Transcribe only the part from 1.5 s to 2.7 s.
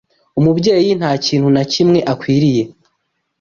na kimwe akwiriye